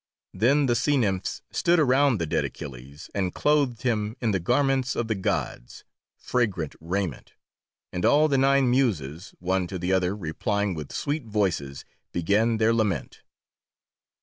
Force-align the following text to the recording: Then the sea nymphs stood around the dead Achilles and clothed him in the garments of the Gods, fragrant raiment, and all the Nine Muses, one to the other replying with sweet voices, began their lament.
Then 0.33 0.65
the 0.65 0.73
sea 0.75 0.97
nymphs 0.97 1.43
stood 1.51 1.79
around 1.79 2.17
the 2.17 2.25
dead 2.25 2.43
Achilles 2.43 3.11
and 3.13 3.35
clothed 3.35 3.83
him 3.83 4.17
in 4.19 4.31
the 4.31 4.39
garments 4.39 4.95
of 4.95 5.07
the 5.07 5.13
Gods, 5.13 5.83
fragrant 6.17 6.73
raiment, 6.79 7.33
and 7.93 8.03
all 8.03 8.27
the 8.27 8.39
Nine 8.39 8.71
Muses, 8.71 9.35
one 9.37 9.67
to 9.67 9.77
the 9.77 9.93
other 9.93 10.15
replying 10.15 10.73
with 10.73 10.91
sweet 10.91 11.25
voices, 11.27 11.85
began 12.13 12.57
their 12.57 12.73
lament. 12.73 13.21